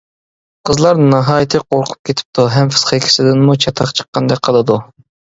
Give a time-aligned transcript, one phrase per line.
[0.67, 4.79] قىزلار ناھايىتى قورقۇپ كېتىپتۇ ھەم پىسخىكىسىدىنمۇ چاتاق چىققاندەك قىلىدۇ.